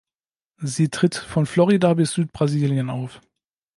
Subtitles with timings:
[0.63, 3.21] Sie tritt von Florida bis Südbrasilien auf.